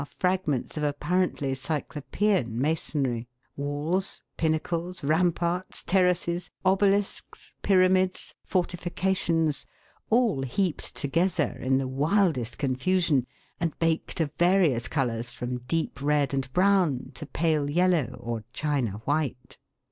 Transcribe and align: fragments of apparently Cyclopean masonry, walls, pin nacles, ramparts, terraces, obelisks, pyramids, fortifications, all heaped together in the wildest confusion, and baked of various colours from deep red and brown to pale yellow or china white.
fragments 0.17 0.77
of 0.77 0.81
apparently 0.83 1.53
Cyclopean 1.53 2.59
masonry, 2.59 3.27
walls, 3.55 4.23
pin 4.35 4.53
nacles, 4.53 5.07
ramparts, 5.07 5.83
terraces, 5.83 6.49
obelisks, 6.65 7.53
pyramids, 7.61 8.33
fortifications, 8.43 9.67
all 10.09 10.41
heaped 10.41 10.95
together 10.95 11.55
in 11.61 11.77
the 11.77 11.87
wildest 11.87 12.57
confusion, 12.57 13.27
and 13.59 13.77
baked 13.77 14.19
of 14.19 14.31
various 14.39 14.87
colours 14.87 15.31
from 15.31 15.59
deep 15.67 16.01
red 16.01 16.33
and 16.33 16.51
brown 16.51 17.11
to 17.13 17.27
pale 17.27 17.69
yellow 17.69 18.15
or 18.19 18.43
china 18.53 19.03
white. 19.05 19.59